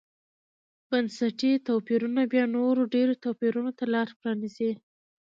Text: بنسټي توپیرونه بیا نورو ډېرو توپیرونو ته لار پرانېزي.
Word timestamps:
بنسټي 0.89 1.51
توپیرونه 1.67 2.21
بیا 2.31 2.43
نورو 2.55 2.81
ډېرو 2.93 3.13
توپیرونو 3.23 3.71
ته 3.77 3.83
لار 3.93 4.07
پرانېزي. 4.19 4.71